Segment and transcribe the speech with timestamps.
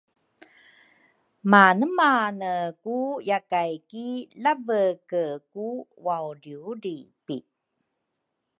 [1.51, 2.53] Manemane
[2.83, 2.97] ku
[3.29, 4.07] yakay ki
[4.43, 5.65] laveke ku
[6.05, 7.37] waudriudripi?